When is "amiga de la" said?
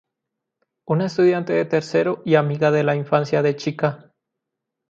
2.33-2.95